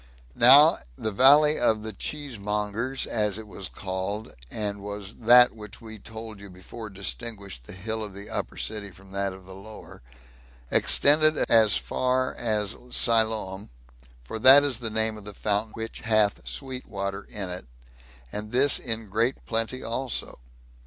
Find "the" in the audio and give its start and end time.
0.95-1.11, 1.83-1.93, 7.67-7.73, 8.15-8.27, 9.45-9.53, 14.79-14.89